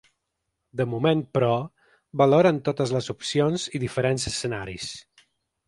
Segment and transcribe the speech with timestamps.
[0.79, 1.49] De moment, però,
[2.23, 4.93] valoren totes les opcions i diferents escenaris.